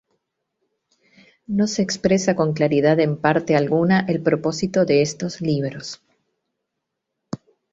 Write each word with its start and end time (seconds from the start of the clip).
No 1.45 1.67
se 1.67 1.83
expresa 1.83 2.35
con 2.35 2.53
claridad 2.53 2.99
en 3.01 3.17
parte 3.21 3.55
alguna 3.55 3.99
el 4.07 4.23
propósito 4.23 4.83
de 4.83 5.03
estos 5.03 5.41
libros. 5.41 6.01